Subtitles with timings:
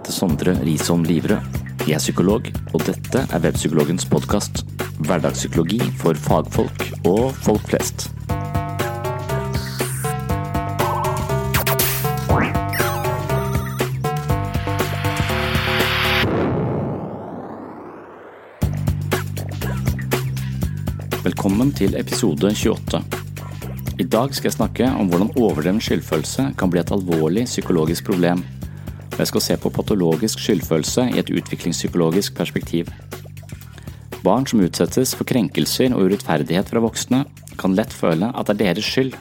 [0.00, 1.40] Heter Sondre Risholm Livrød.
[1.86, 4.62] Jeg er psykolog, og dette er Webpsykologens podkast.
[5.04, 8.08] Hverdagspsykologi for fagfolk og folk flest.
[21.24, 23.02] Velkommen til episode 28.
[23.98, 28.40] I dag skal jeg snakke om hvordan overdreven skyldfølelse kan bli et alvorlig psykologisk problem.
[29.20, 32.88] Jeg skal se på patologisk skyldfølelse i et utviklingspsykologisk perspektiv.
[34.24, 37.26] Barn som utsettes for krenkelser og urettferdighet fra voksne,
[37.60, 39.12] kan lett føle at det er deres skyld.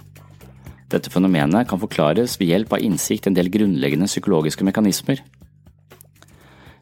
[0.90, 5.20] Dette fenomenet kan forklares ved hjelp av innsikt i en del grunnleggende psykologiske mekanismer.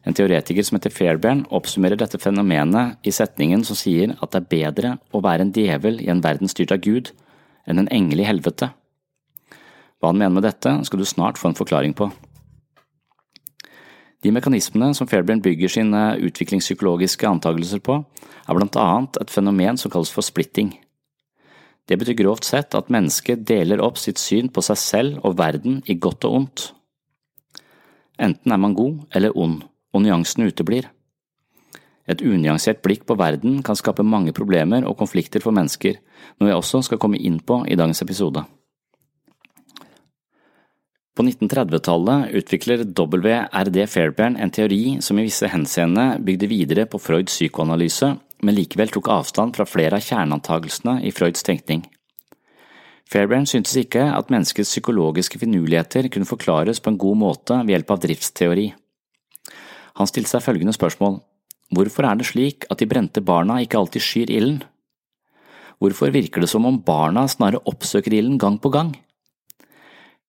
[0.06, 4.52] En teoretiker som heter Fairbairn oppsummerer dette fenomenet i setningen som sier at det er
[4.54, 7.10] bedre å være en djevel i en verden styrt av Gud,
[7.66, 8.70] enn en engel i helvete.
[9.98, 12.12] Hva han mener med dette, skal du snart få en forklaring på.
[14.24, 18.00] De mekanismene som Fairbairn bygger sine utviklingspsykologiske antakelser på,
[18.48, 20.72] er blant annet et fenomen som kalles for splitting.
[21.88, 25.80] Det betyr grovt sett at mennesket deler opp sitt syn på seg selv og verden
[25.86, 26.66] i godt og ondt.
[28.18, 29.62] Enten er man god eller ond,
[29.94, 30.90] og nyansene uteblir.
[32.08, 36.00] Et unyansert blikk på verden kan skape mange problemer og konflikter for mennesker,
[36.40, 38.42] noe jeg også skal komme inn på i dagens episode.
[41.18, 43.86] På 1930-tallet utvikler W.R.D.
[43.90, 48.12] Fairbairn en teori som i visse henseende bygde videre på Freuds psykoanalyse,
[48.46, 51.82] men likevel tok avstand fra flere av kjerneantagelsene i Freuds tenkning.
[53.10, 57.90] Fairbairn syntes ikke at menneskets psykologiske finurligheter kunne forklares på en god måte ved hjelp
[57.96, 58.68] av driftsteori.
[59.98, 61.18] Han stilte seg følgende spørsmål.
[61.74, 64.62] Hvorfor er det slik at de brente barna ikke alltid skyr ilden?
[65.82, 68.94] Hvorfor virker det som om barna snarere oppsøker ilden gang på gang?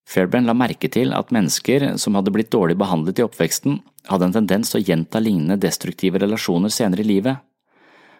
[0.09, 3.78] Fairbairn la merke til at mennesker som hadde blitt dårlig behandlet i oppveksten,
[4.09, 7.44] hadde en tendens til å gjenta lignende destruktive relasjoner senere i livet.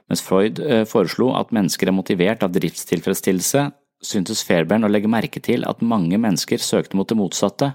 [0.10, 3.66] Mens Freud foreslo at mennesker er motivert av driftstilfredsstillelse,
[4.06, 7.74] syntes Fairbairn å legge merke til at mange mennesker søkte mot det motsatte,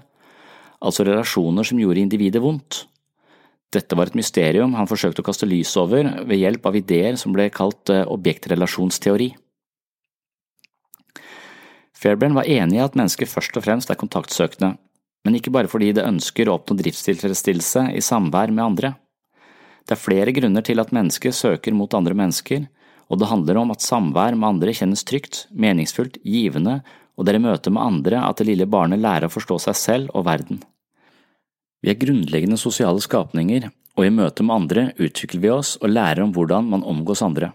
[0.79, 2.85] altså relasjoner som gjorde individet vondt.
[3.75, 7.35] Dette var et mysterium han forsøkte å kaste lys over ved hjelp av ideer som
[7.35, 9.33] ble kalt objektrelasjonsteori.
[11.95, 14.75] Fairbairn var enig i at mennesker først og fremst er kontaktsøkende,
[15.25, 18.93] men ikke bare fordi det ønsker å oppnå driftstilfredsstillelse i samvær med andre.
[19.85, 22.67] Det er flere grunner til at mennesker søker mot andre mennesker,
[23.09, 26.79] og det handler om at samvær med andre kjennes trygt, meningsfullt, givende,
[27.15, 29.77] og det er i møte med andre at det lille barnet lærer å forstå seg
[29.79, 30.61] selv og verden.
[31.85, 36.25] Vi er grunnleggende sosiale skapninger, og i møte med andre utvikler vi oss og lærer
[36.25, 37.53] om hvordan man omgås andre.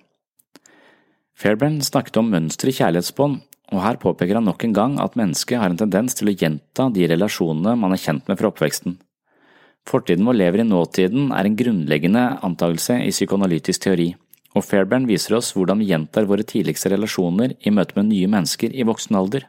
[1.37, 3.41] Fairbairn snakket om mønstre i kjærlighetsbånd,
[3.71, 6.89] og her påpeker han nok en gang at mennesket har en tendens til å gjenta
[6.95, 8.97] de relasjonene man er kjent med fra oppveksten.
[9.89, 14.11] Fortiden vår lever i nåtiden er en grunnleggende antakelse i psykoanalytisk teori,
[14.55, 18.75] og Fairbairn viser oss hvordan vi gjentar våre tidligste relasjoner i møte med nye mennesker
[18.75, 19.47] i voksen alder.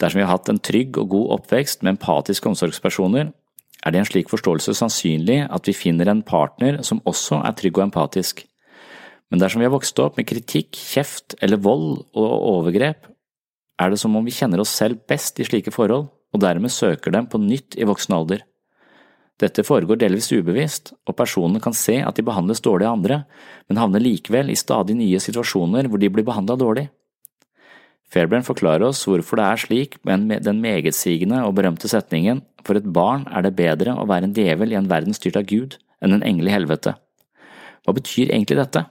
[0.00, 3.32] Dersom vi har hatt en trygg og god oppvekst med empatiske omsorgspersoner,
[3.80, 7.56] er det i en slik forståelse sannsynlig at vi finner en partner som også er
[7.56, 8.44] trygg og empatisk.
[9.30, 13.06] Men dersom vi har vokst opp med kritikk, kjeft eller vold og overgrep,
[13.80, 17.14] er det som om vi kjenner oss selv best i slike forhold, og dermed søker
[17.14, 18.44] dem på nytt i voksen alder.
[19.40, 23.22] Dette foregår delvis ubevisst, og personene kan se at de behandles dårlig av andre,
[23.70, 26.90] men havner likevel i stadig nye situasjoner hvor de blir behandla dårlig.
[28.10, 32.88] Fairbairn forklarer oss hvorfor det er slik med den megetsigende og berømte setningen for et
[32.90, 36.16] barn er det bedre å være en djevel i en verden styrt av Gud enn
[36.16, 36.96] en engel i helvete.
[37.86, 38.84] Hva betyr egentlig dette?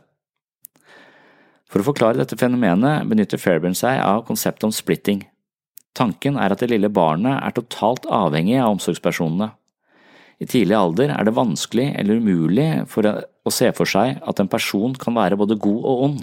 [1.69, 5.21] For å forklare dette fenomenet benytter Fairbairn seg av konseptet om splitting.
[5.98, 9.51] Tanken er at det lille barnet er totalt avhengig av omsorgspersonene.
[10.39, 14.95] I tidlig alder er det vanskelig eller umulig å se for seg at en person
[14.98, 16.21] kan være både god og ond.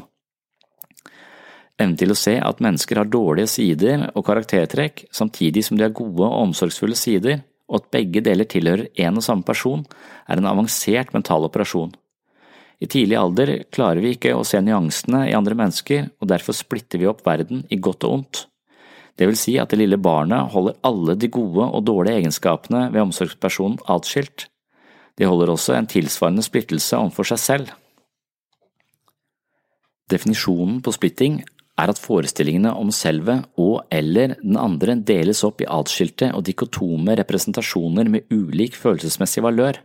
[1.76, 5.92] Evnen til å se at mennesker har dårlige sider og karaktertrekk samtidig som de har
[5.92, 9.82] gode og omsorgsfulle sider, og at begge deler tilhører én og samme person,
[10.24, 11.92] er en avansert mental operasjon.
[12.80, 17.00] I tidlig alder klarer vi ikke å se nyansene i andre mennesker, og derfor splitter
[17.00, 18.42] vi opp verden i godt og ondt.
[19.16, 23.06] Det vil si at det lille barnet holder alle de gode og dårlige egenskapene ved
[23.06, 24.50] omsorgspersonen atskilt.
[25.16, 27.74] De holder også en tilsvarende splittelse overfor seg selv.
[30.12, 31.40] Definisjonen på splitting
[31.80, 37.16] er at forestillingene om selve og eller den andre deles opp i atskilte og dikotome
[37.18, 39.80] representasjoner med ulik følelsesmessig valør.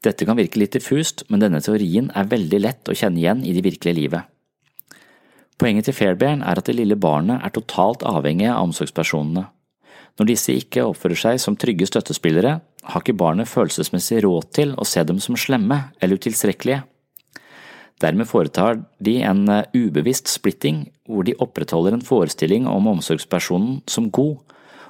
[0.00, 3.52] Dette kan virke litt diffust, men denne teorien er veldig lett å kjenne igjen i
[3.56, 4.28] det virkelige livet.
[5.60, 9.44] Poenget til Fairbairn er at det lille barnet er totalt avhengig av omsorgspersonene.
[10.16, 14.86] Når disse ikke oppfører seg som trygge støttespillere, har ikke barnet følelsesmessig råd til å
[14.88, 16.80] se dem som slemme eller utilstrekkelige.
[18.00, 24.08] Dermed foretar de en eh, ubevisst splitting hvor de opprettholder en forestilling om omsorgspersonen som
[24.08, 24.38] god,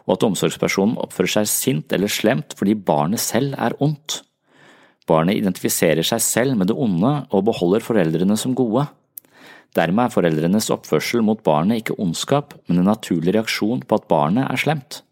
[0.06, 4.22] og at omsorgspersonen oppfører seg sint eller slemt fordi barnet selv er ondt.
[5.10, 8.86] Barnet identifiserer seg selv med det onde og beholder foreldrene som gode.
[9.74, 14.46] Dermed er foreldrenes oppførsel mot barnet ikke ondskap, men en naturlig reaksjon på at barnet
[14.50, 15.02] er slemt.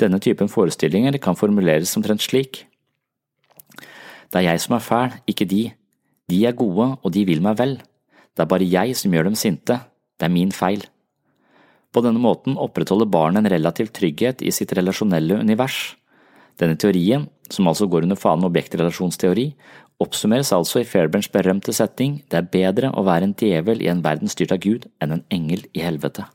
[0.00, 2.64] Denne typen forestillinger kan formuleres omtrent slik.
[4.32, 5.62] Det er jeg som er fæl, ikke de.
[6.30, 7.76] De er gode, og de vil meg vel.
[8.32, 9.82] Det er bare jeg som gjør dem sinte.
[10.16, 10.86] Det er min feil.
[11.92, 15.98] På denne måten opprettholder barnet en relativ trygghet i sitt relasjonelle univers.
[16.60, 19.52] Denne teorien, som altså går under fanen objektrelasjonsteori,
[20.02, 24.02] oppsummeres altså i Fairbairns berømte setning det er bedre å være en djevel i en
[24.04, 26.26] verden styrt av Gud enn en engel i helvete.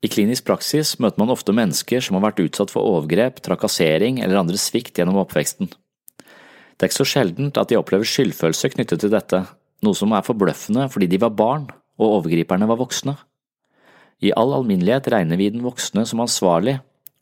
[0.00, 4.40] I klinisk praksis møter man ofte mennesker som har vært utsatt for overgrep, trakassering eller
[4.40, 5.68] andre svikt gjennom oppveksten.
[5.68, 9.42] Det er ikke så sjeldent at de opplever skyldfølelse knyttet til dette,
[9.84, 11.68] noe som er forbløffende fordi de var barn
[12.00, 13.18] og overgriperne var voksne.
[14.24, 16.78] I all alminnelighet regner vi den voksne som ansvarlig,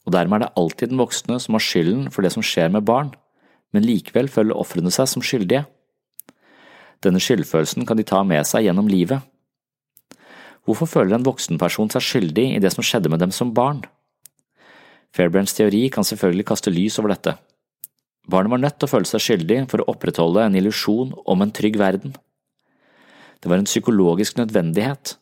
[0.09, 2.87] og dermed er det alltid den voksne som har skylden for det som skjer med
[2.89, 3.11] barn,
[3.77, 5.67] men likevel føler ofrene seg som skyldige.
[7.05, 9.21] Denne skyldfølelsen kan de ta med seg gjennom livet.
[10.65, 13.85] Hvorfor føler en voksenperson seg skyldig i det som skjedde med dem som barn?
[15.13, 17.37] Fairbrands teori kan selvfølgelig kaste lys over dette.
[18.29, 21.53] Barnet var nødt til å føle seg skyldig for å opprettholde en illusjon om en
[21.53, 22.17] trygg verden.
[23.41, 25.19] Det var en psykologisk nødvendighet.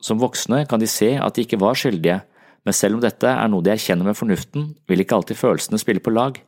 [0.00, 2.20] Som voksne kan de se at de ikke var skyldige,
[2.66, 6.02] men selv om dette er noe de erkjenner med fornuften, vil ikke alltid følelsene spille
[6.02, 6.40] på lag.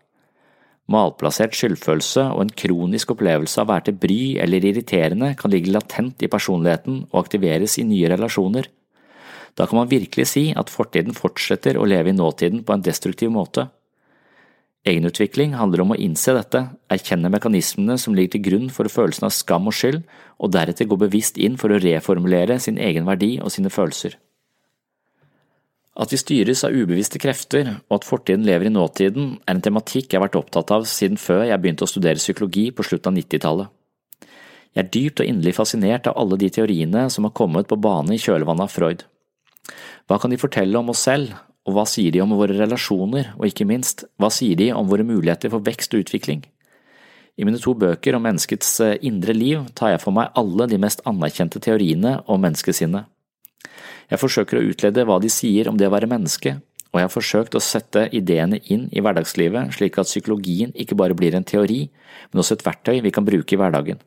[0.91, 5.71] Malplassert skyldfølelse og en kronisk opplevelse av å være til bry eller irriterende kan ligge
[5.71, 8.67] latent i personligheten og aktiveres i nye relasjoner.
[9.55, 13.31] Da kan man virkelig si at fortiden fortsetter å leve i nåtiden på en destruktiv
[13.35, 13.69] måte.
[14.89, 19.35] Egenutvikling handler om å innse dette, erkjenne mekanismene som ligger til grunn for følelsen av
[19.37, 20.01] skam og skyld,
[20.39, 24.17] og deretter gå bevisst inn for å reformulere sin egen verdi og sine følelser.
[25.99, 30.13] At vi styres av ubevisste krefter, og at fortiden lever i nåtiden, er en tematikk
[30.13, 33.19] jeg har vært opptatt av siden før jeg begynte å studere psykologi på slutten av
[33.19, 33.73] 90-tallet.
[34.77, 38.15] Jeg er dypt og inderlig fascinert av alle de teoriene som har kommet på bane
[38.15, 39.03] i kjølvannet av Freud.
[40.07, 41.35] Hva kan de fortelle om oss selv,
[41.67, 45.05] og hva sier de om våre relasjoner, og ikke minst, hva sier de om våre
[45.05, 46.47] muligheter for vekst og utvikling?
[47.39, 50.79] I mine to bøker om menneskets eh, indre liv tar jeg for meg alle de
[50.81, 53.07] mest anerkjente teoriene om menneskesinnet.
[54.09, 56.57] Jeg forsøker å utlede hva de sier om det å være menneske,
[56.89, 61.17] og jeg har forsøkt å sette ideene inn i hverdagslivet slik at psykologien ikke bare
[61.17, 61.83] blir en teori,
[62.33, 64.01] men også et verktøy vi kan bruke i hverdagen.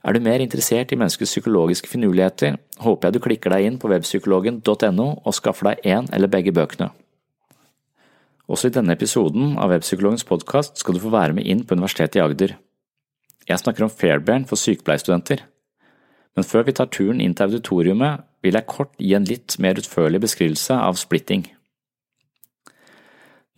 [0.00, 3.90] Er du mer interessert i menneskets psykologiske finurligheter, håper jeg du klikker deg inn på
[3.90, 6.88] webpsykologen.no og skaffer deg én eller begge bøkene.
[8.50, 12.18] Også i denne episoden av Webpsykologens podkast skal du få være med inn på Universitetet
[12.18, 12.56] i Agder.
[13.46, 15.44] Jeg snakker om Fairbairn for sykepleierstudenter.
[16.34, 19.78] Men før vi tar turen inn til auditoriumet, vil jeg kort gi en litt mer
[19.80, 21.44] utførlig beskrivelse av splitting.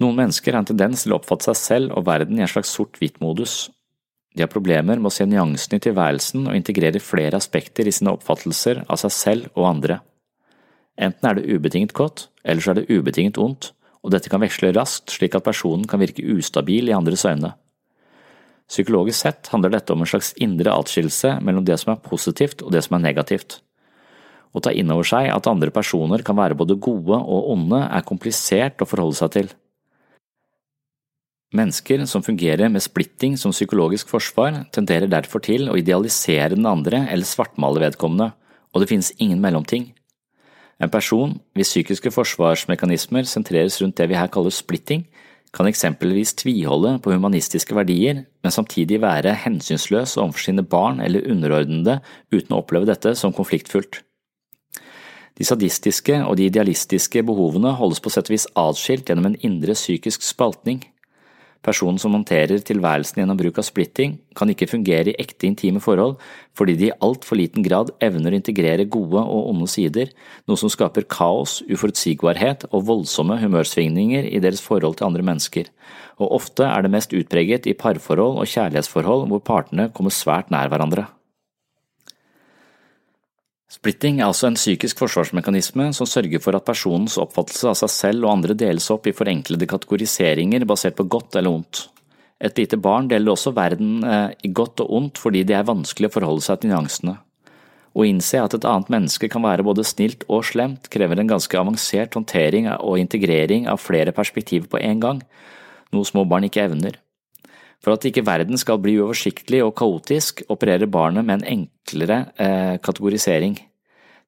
[0.03, 2.73] Noen mennesker har en tendens til å oppfatte seg selv og verden i en slags
[2.75, 3.69] sort-hvitt-modus.
[4.35, 8.15] De har problemer med å se nyansene i tilværelsen og integrere flere aspekter i sine
[8.17, 10.01] oppfattelser av seg selv og andre.
[10.99, 13.71] Enten er det ubetinget godt, eller så er det ubetinget ondt,
[14.03, 17.55] og dette kan veksle raskt slik at personen kan virke ustabil i andres øyne.
[18.73, 22.73] Psykologisk sett handler dette om en slags indre atskillelse mellom det som er positivt og
[22.75, 23.61] det som er negativt.
[24.53, 28.09] Å ta inn over seg at andre personer kan være både gode og onde, er
[28.09, 29.53] komplisert å forholde seg til.
[31.53, 37.05] Mennesker som fungerer med splitting som psykologisk forsvar, tenderer derfor til å idealisere den andre
[37.13, 38.31] eller svartmale vedkommende,
[38.73, 39.91] og det finnes ingen mellomting.
[40.81, 45.05] En person hvis psykiske forsvarsmekanismer sentreres rundt det vi her kaller splitting,
[45.53, 51.99] kan eksempelvis tviholde på humanistiske verdier, men samtidig være hensynsløs overfor sine barn eller underordnede
[52.33, 54.01] uten å oppleve dette som konfliktfullt.
[55.39, 59.77] De sadistiske og de idealistiske behovene holdes på sett og vis atskilt gjennom en indre
[59.79, 60.83] psykisk spaltning.
[61.63, 66.17] Personen som håndterer tilværelsen gjennom bruk av splitting, kan ikke fungere i ekte intime forhold
[66.59, 70.11] fordi de i altfor liten grad evner å integrere gode og onde sider,
[70.51, 75.71] noe som skaper kaos, uforutsigbarhet og voldsomme humørsvingninger i deres forhold til andre mennesker,
[76.19, 80.73] og ofte er det mest utpreget i parforhold og kjærlighetsforhold hvor partene kommer svært nær
[80.73, 81.07] hverandre.
[83.73, 88.27] Splitting er altså en psykisk forsvarsmekanisme som sørger for at personens oppfattelse av seg selv
[88.27, 91.87] og andre deles opp i forenklede kategoriseringer basert på godt eller ondt.
[92.43, 96.11] Et lite barn deler også verden eh, i godt og ondt fordi det er vanskelig
[96.11, 97.17] å forholde seg til nyansene.
[97.93, 101.59] Å innse at et annet menneske kan være både snilt og slemt, krever en ganske
[101.61, 105.25] avansert håndtering og integrering av flere perspektiver på en gang,
[105.93, 107.01] noe små barn ikke evner.
[107.83, 112.77] For at ikke verden skal bli uoversiktlig og kaotisk, opererer barnet med en enklere eh,
[112.83, 113.57] kategorisering.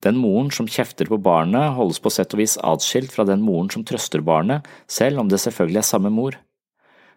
[0.04, 3.70] Den moren som kjefter på barnet, holdes på sett og vis atskilt fra den moren
[3.72, 6.36] som trøster barnet, selv om det selvfølgelig er samme mor.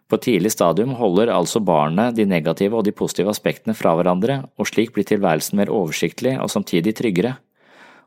[0.08, 4.70] På tidlig stadium holder altså barnet de negative og de positive aspektene fra hverandre, og
[4.70, 7.34] slik blir tilværelsen mer oversiktlig og samtidig tryggere.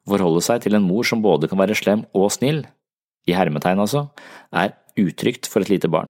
[0.01, 2.63] Å forholde seg til en mor som både kan være slem og snill,
[3.29, 4.07] i hermetegn altså,
[4.49, 6.09] er utrygt for et lite barn.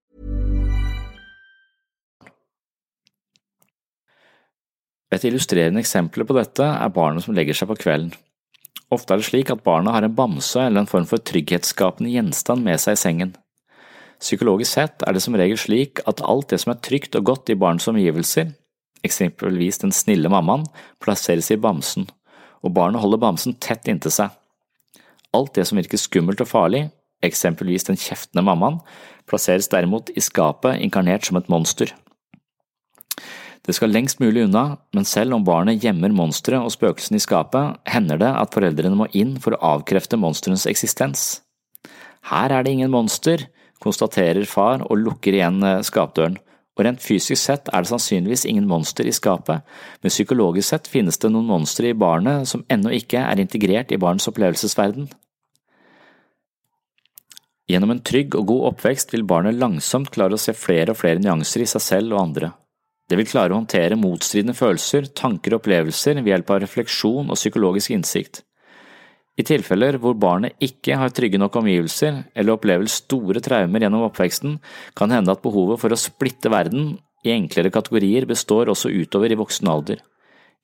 [5.11, 8.13] Et illustrerende eksempel på dette er barnet som legger seg på kvelden.
[8.91, 12.63] Ofte er det slik at barna har en bamse eller en form for trygghetsskapende gjenstand
[12.63, 13.35] med seg i sengen.
[14.21, 17.51] Psykologisk sett er det som regel slik at alt det som er trygt og godt
[17.51, 18.51] i barnets omgivelser,
[19.07, 20.67] eksempelvis den snille mammaen,
[21.01, 22.05] plasseres i bamsen,
[22.61, 24.35] og barnet holder bamsen tett inntil seg.
[25.33, 26.85] Alt det som virker skummelt og farlig,
[27.25, 28.79] eksempelvis den kjeftende mammaen,
[29.29, 31.95] plasseres derimot i skapet inkarnert som et monster.
[33.61, 37.77] Det skal lengst mulig unna, men selv om barnet gjemmer monsteret og spøkelsene i skapet,
[37.85, 41.43] hender det at foreldrene må inn for å avkrefte monsterens eksistens.
[42.31, 43.45] Her er det ingen monster,
[43.81, 46.39] konstaterer far og lukker igjen eh, skapdøren,
[46.77, 49.65] og rent fysisk sett er det sannsynligvis ingen monster i skapet,
[50.01, 53.99] men psykologisk sett finnes det noen monstre i barnet som ennå ikke er integrert i
[54.01, 55.09] barnets opplevelsesverden.
[57.69, 61.21] Gjennom en trygg og god oppvekst vil barnet langsomt klare å se flere og flere
[61.21, 62.51] nyanser i seg selv og andre.
[63.11, 67.35] Det vil klare å håndtere motstridende følelser, tanker og opplevelser ved hjelp av refleksjon og
[67.35, 68.39] psykologisk innsikt.
[69.35, 74.55] I tilfeller hvor barnet ikke har trygge nok omgivelser eller opplever store traumer gjennom oppveksten,
[74.95, 76.93] kan det hende at behovet for å splitte verden
[77.27, 79.99] i enklere kategorier består også utover i voksen alder.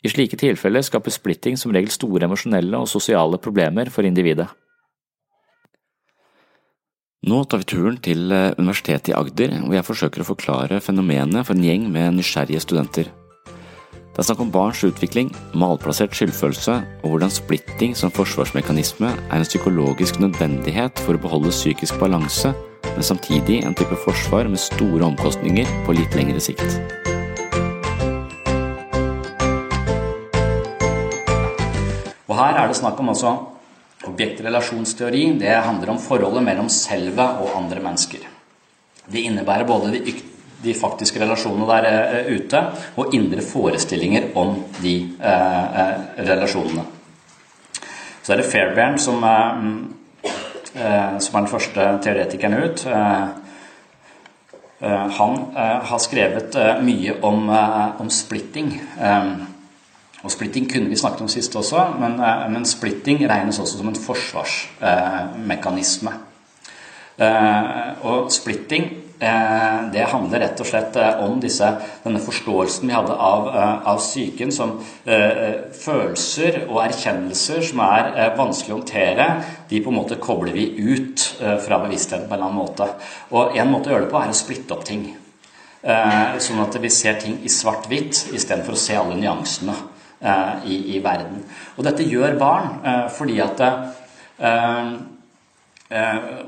[0.05, 4.47] I slike tilfeller skaper splitting som regel store emosjonelle og sosiale problemer for individet.
[7.25, 11.47] Nå tar vi turen til eh, Universitetet i Agder, hvor jeg forsøker å forklare fenomenet
[11.47, 13.09] for en gjeng med nysgjerrige studenter.
[13.47, 19.49] Det er snakk om barns utvikling, malplassert skyldfølelse og hvordan splitting som forsvarsmekanisme er en
[19.49, 22.53] psykologisk nødvendighet for å beholde psykisk balanse,
[22.85, 26.69] men samtidig en type forsvar med store omkostninger på litt lengre sikt.
[32.29, 33.39] Og her er det snakk om også
[34.05, 35.23] objektrelasjonsteori.
[35.39, 38.25] Det handler om forholdet mellom selve og andre mennesker.
[39.07, 40.13] Det innebærer både de,
[40.63, 41.87] de faktiske relasjonene der
[42.27, 42.61] uh, ute
[42.99, 45.91] og indre forestillinger om de uh,
[46.27, 46.85] relasjonene.
[48.21, 52.81] Så er det Fairbairn som, som er den første teoretikeren ut.
[55.15, 57.47] Han har skrevet mye om,
[58.03, 58.73] om splitting.
[60.27, 63.87] Og splitting kunne vi snakket om sist også, men, eh, men splitting regnes også som
[63.87, 66.11] en forsvarsmekanisme.
[67.17, 67.63] Eh,
[68.03, 68.83] og splitting
[69.21, 71.63] eh, det handler rett og slett om disse,
[72.03, 73.47] denne forståelsen vi hadde av,
[73.87, 79.25] av psyken som følelser og erkjennelser som er vanskelig å håndtere.
[79.71, 82.85] De på en måte kobler vi ut fra bevisstheten på en eller annen måte.
[83.31, 85.03] Og en måte å gjøre det på er å splitte opp ting.
[85.81, 89.96] Sånn at vi ser ting i svart-hvitt istedenfor å se alle nyansene.
[90.17, 91.43] Eh, i, i, verden.
[91.77, 94.95] Og dette gjør barn eh, fordi at eh,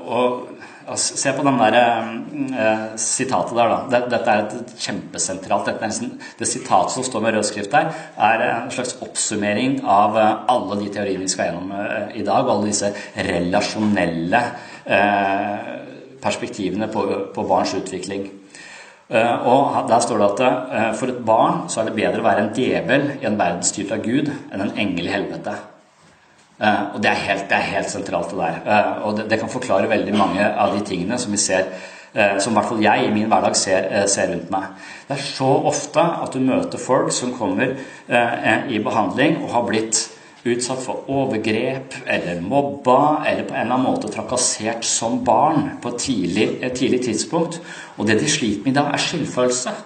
[0.02, 0.48] og,
[0.90, 1.76] altså, Se på den der,
[2.98, 4.00] sitatet der, da.
[4.10, 8.98] Dette er et kjempesentralt Det sitatet som står med rød skrift der, er en slags
[9.06, 11.70] oppsummering av alle de teoriene vi skal gjennom
[12.10, 14.42] i dag, og alle disse relasjonelle
[16.20, 18.26] perspektivene på, på barns utvikling.
[19.10, 20.40] Eh, og Der står det at
[20.72, 23.64] eh, for et barn så er det bedre å være en djevel i en verden
[23.66, 25.54] styrt av Gud enn en engel i helvete.
[26.60, 29.00] Eh, og Det er helt, det er helt sentralt, det der.
[29.02, 31.72] Og det, det, kan forklare veldig mange av de tingene som vi ser
[32.10, 34.64] som i hvert fall jeg i min hverdag ser, ser, rundt meg.
[35.06, 37.76] Det er så ofte at du møter folk som kommer
[38.66, 40.00] i behandling og har blitt
[40.44, 45.92] utsatt for overgrep eller mobba eller på en eller annen måte trakassert som barn på
[45.92, 47.60] et tidlig, et tidlig tidspunkt.
[47.98, 49.76] Og det de sliter med i dag, er skyldfølelse.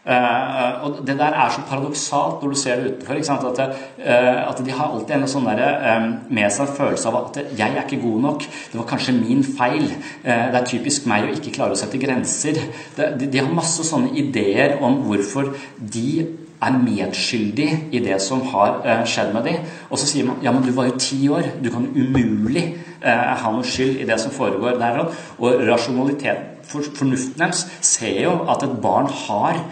[0.00, 3.14] Uh, og Det der er så paradoksalt når du ser det utenfor.
[3.50, 3.58] At,
[3.98, 5.60] uh, at, de har alltid en sånn der,
[6.00, 9.12] um, med seg en følelse av at 'jeg er ikke god nok', 'det var kanskje
[9.12, 9.92] min feil',
[10.24, 12.62] uh, 'det er typisk meg å ikke klare å sette grenser'.
[12.96, 15.54] Det, de, de, har masse sånne ideer om hvorfor
[15.92, 16.26] de
[16.60, 19.68] er medskyldig i det som har eh, skjedd med dem.
[19.88, 22.64] Og så sier man ja, men du var jo ti år, du kan umulig
[23.00, 25.04] eh, ha noe skyld i det som foregår der.
[25.38, 29.64] Og rasjonalitet, for, fornuften deres ser jo at et barn har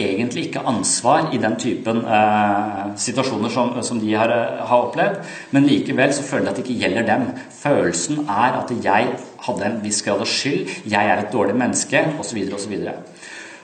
[0.00, 5.20] egentlig ikke ansvar i den typen eh, situasjoner som, som de har, eh, har, opplevd,
[5.50, 7.26] men likevel så føler de at det ikke gjelder dem.
[7.60, 9.14] Følelsen er at jeg
[9.46, 12.42] hadde en viss grad av skyld, jeg er et dårlig menneske, osv.
[12.56, 12.76] osv.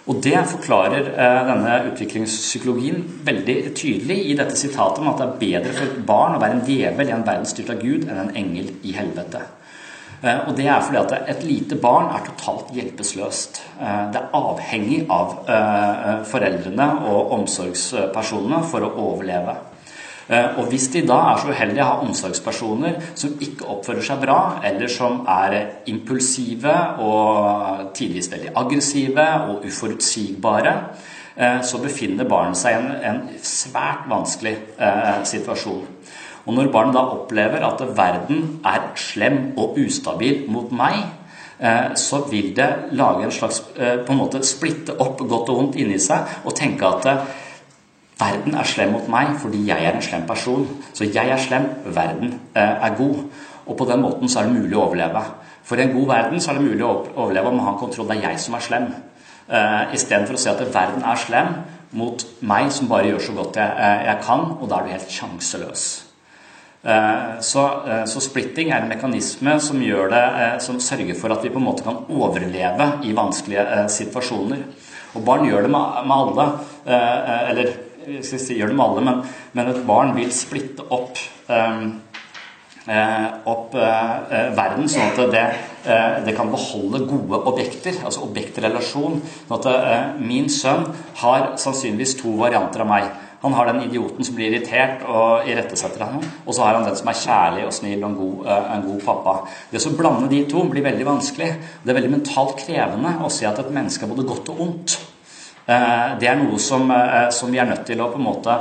[0.07, 5.41] Og Det forklarer eh, denne utviklingspsykologien veldig tydelig i dette sitatet om at det er
[5.41, 8.21] bedre for et barn å være en djevel i en verden styrt av Gud enn
[8.23, 9.43] en engel i helvete.
[10.23, 13.59] Eh, og Det er fordi at et lite barn er totalt hjelpeløst.
[13.81, 15.41] Eh, det er avhengig av
[16.31, 19.59] foreldrene og omsorgspersonene for å overleve.
[20.29, 24.25] Eh, og hvis de da er så uheldige å ha omsorgspersoner som ikke oppfører seg
[24.25, 25.59] bra, eller som er
[25.93, 26.75] impulsive
[27.07, 30.75] og tidvis veldig aggressive og uforutsigbare,
[31.37, 35.87] eh, så befinner barnet seg i en, svært vanskelig eh, situasjon.
[36.47, 41.07] Og når barnet da opplever at verden er slem og ustabil mot meg,
[41.97, 42.67] så vil det
[43.01, 46.85] lage en slags på en måte splitte opp godt og vondt inni seg og tenke
[46.85, 47.07] at
[48.17, 50.65] Verden er slem mot meg fordi jeg er en slem person.
[50.97, 53.27] Så jeg er slem, verden eh, er god.
[53.67, 55.23] Og på den måten så er det mulig å overleve.
[55.67, 58.09] For i en god verden så er det mulig å overleve om man har kontroll.
[58.09, 58.87] Det er jeg som er slem.
[59.47, 61.53] Uh, Istedenfor å si at verden er slem
[61.99, 65.13] mot meg som bare gjør så godt jeg, eh, kan, og da er du helt
[65.13, 65.85] sjanseløs.
[67.43, 67.63] Så,
[68.07, 70.21] så, splitting er en mekanisme som, det,
[70.63, 74.61] som, sørger for at vi på en måte kan overleve i vanskelige situasjoner.
[75.19, 76.47] Og barn gjør det med, med alle.
[77.51, 77.73] Eller
[78.07, 81.19] skal vi det med alle, men, men, et barn vil splitte opp,
[81.51, 81.89] um,
[83.51, 85.45] opp eh, verden, sånn at det,
[85.91, 89.19] eh, det, kan beholde gode objekter, altså objektrelasjon.
[89.49, 90.85] Sånn at uh, min sønn
[91.25, 93.09] har sannsynligvis to varianter av meg.
[93.43, 96.23] Han har den idioten som blir irritert og irettesetter ham.
[96.47, 99.03] Og så har han den som er kjærlig og snill og en god, en god
[99.05, 99.35] pappa.
[99.71, 101.51] Det å blande de to blir veldig vanskelig.
[101.83, 104.97] Det er veldig mentalt krevende å se at et menneske er både godt og ondt.
[105.67, 106.91] Det er noe som,
[107.35, 108.59] som vi er nødt til å på en måte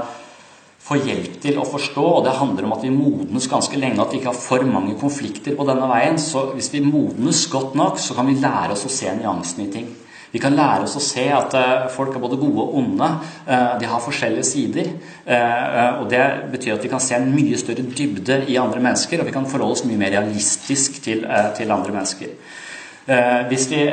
[0.86, 4.14] få hjelp til å forstå, og det handler om at vi modnes ganske lenge, at
[4.14, 6.20] vi ikke har for mange konflikter på denne veien.
[6.22, 9.72] Så hvis vi modnes godt nok, så kan vi lære oss å se nyansene i
[9.74, 9.88] ting.
[10.36, 13.08] Vi kan lære oss å se at uh, folk er både gode og onde.
[13.80, 14.90] De har forskjellige sider.
[16.02, 19.30] Og Det betyr at vi kan se en mye større dybde i andre mennesker, og
[19.30, 21.24] vi kan forholde oss mye mer realistisk til,
[21.56, 22.36] til andre mennesker.
[23.06, 23.84] Hvis vi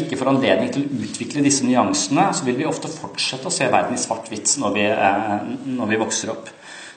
[0.00, 3.68] ikke får anledning til å utvikle disse nyansene, så vil vi ofte fortsette å se
[3.68, 4.78] verden i svart-hvitt når,
[5.66, 6.48] når, vi vokser opp.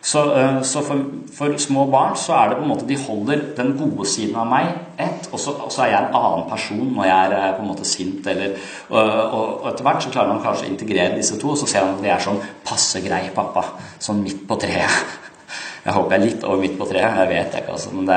[0.05, 0.21] Så,
[0.63, 1.01] så for,
[1.35, 4.47] for, små barn så er det på en måte de holder den gode siden av
[4.47, 4.69] meg
[5.01, 7.71] ett, og så, og så er jeg en annen person når jeg er på en
[7.71, 8.29] måte sint.
[8.31, 8.53] Eller,
[8.93, 11.87] og, og, etter hvert så klarer man kanskje å integrere disse to, og så ser
[11.87, 13.65] man at de er sånn passe grei pappa.
[13.99, 15.17] Sånn midt på treet.
[15.85, 17.19] Jeg håper jeg er litt over midt på treet.
[17.19, 17.91] Jeg vet ikke, altså.
[17.93, 18.15] Men det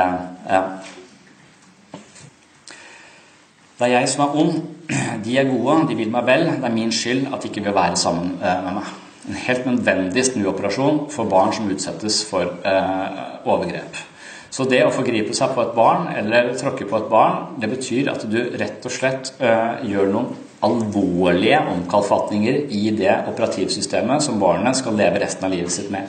[0.48, 0.60] ja.
[3.78, 4.56] Det er jeg som er ond.
[5.24, 6.48] De er gode, de vil meg vel.
[6.58, 8.88] Det er min skyld at de ikke vil være sammen eh, med meg.
[9.28, 14.00] En helt nødvendig snuoperasjon for barn som utsettes for eh, overgrep.
[14.50, 18.10] Så det å forgripe seg på et barn eller tråkke på et barn, det betyr
[18.14, 20.32] at du rett og slett eh, gjør noen
[20.64, 26.08] alvorlige omkalfatninger i det operativsystemet som barnet skal leve resten av livet sitt med.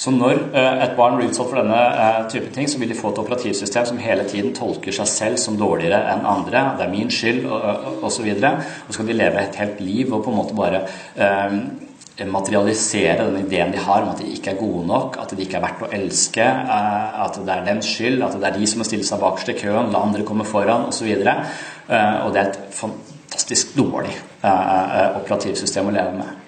[0.00, 2.96] Så når eh, et barn blir utsatt for denne eh, type ting, så vil de
[2.96, 6.62] få et operativsystem som hele tiden tolker seg selv som dårligere enn andre.
[6.78, 8.06] Det er min skyld, osv.
[8.08, 8.54] Og, videre.
[8.86, 10.82] og så skal de leve et helt liv og på en måte bare
[11.20, 15.44] eh, materialisere den ideen de har om at de ikke er gode nok, at de
[15.44, 18.82] ikke er verdt å elske, at det er dens skyld, at det er de som
[18.82, 21.08] må stille seg bakerst i køen, la andre komme foran, osv.
[21.16, 24.12] Og, så og det er et fantastisk dårlig
[24.44, 26.39] operativsystem å leve med.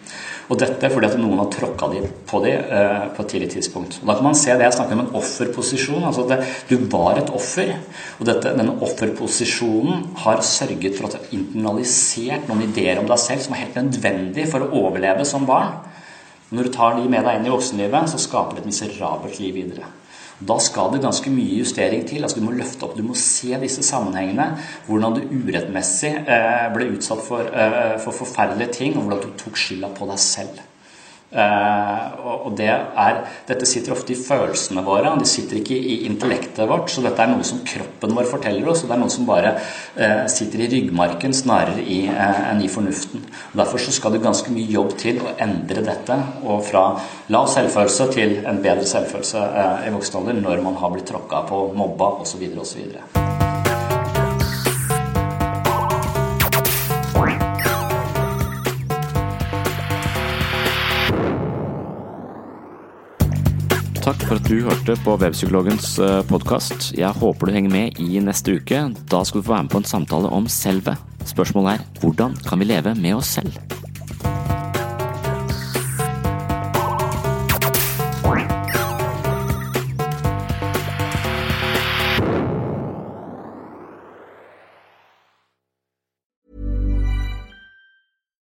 [0.52, 1.86] Og dette fordi at noen har tråkka
[2.28, 3.96] på dem eh, på et tidlig tidspunkt.
[4.02, 6.04] Og Da kan man se det jeg snakker om en offerposisjon.
[6.04, 7.72] altså at Du var et offer.
[8.20, 13.22] Og dette, denne offerposisjonen har sørget for at du har internalisert noen ideer om deg
[13.22, 15.80] selv som er helt nødvendig for å overleve som barn.
[16.52, 19.56] Når du tar de med deg inn i voksenlivet, så skaper det et miserabelt liv
[19.56, 19.88] videre.
[20.48, 22.22] Da skal det ganske mye justering til.
[22.22, 24.48] altså Du må løfte opp, du må se disse sammenhengene.
[24.88, 29.60] Hvordan du urettmessig eh, ble utsatt for, eh, for forferdelige ting, og hvordan du tok
[29.60, 30.62] skylda på deg selv.
[31.32, 36.68] Uh, og det er, Dette sitter ofte i følelsene våre, de sitter ikke i intellektet
[36.68, 36.90] vårt.
[36.92, 39.54] Så dette er noe som kroppen vår forteller oss, og det er noe som bare
[39.56, 43.24] uh, sitter i ryggmarken snarere i, uh, enn i fornuften.
[43.52, 46.84] Og Derfor så skal det ganske mye jobb til å endre dette, og fra
[47.32, 49.46] lav selvfølelse til en bedre selvfølelse
[49.86, 52.44] i voksen alder når man har blitt tråkka på, mobba osv.
[52.60, 53.41] osv.
[64.02, 66.88] Takk for at du hørte på Webpsykologens eh, podkast.
[66.98, 68.80] Jeg håper du henger med i neste uke.
[69.06, 70.96] Da skal du få være med på en samtale om selve.
[71.22, 73.54] Spørsmålet er hvordan kan vi leve med oss selv?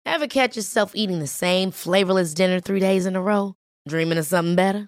[0.08, 3.54] Ever catch yourself eating the same flavorless dinner three days in a row?
[3.88, 4.88] Dreaming of something better?